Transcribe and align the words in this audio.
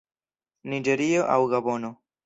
Niĝerio 0.73 1.29
aŭ 1.35 1.39
Gabono. 1.55 1.97